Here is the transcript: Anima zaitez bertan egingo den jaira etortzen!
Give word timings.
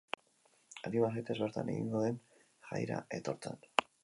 Anima 0.89 1.11
zaitez 1.17 1.35
bertan 1.41 1.69
egingo 1.75 2.01
den 2.07 2.19
jaira 2.71 2.99
etortzen! 3.21 3.63